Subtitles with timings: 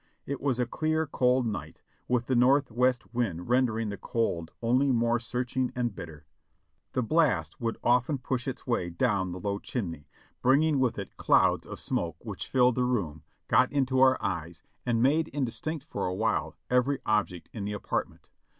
[0.25, 5.19] It was a clear, cold night, with a northwest wind rendering the cold only more
[5.19, 6.25] searching and bitter.
[6.93, 10.07] The blast would often push its way down the low chimney,
[10.41, 15.03] bringing with it clouds of smoke which filled the room, got into our eyes, and
[15.03, 18.31] made indistinct for a while every object in the apartment.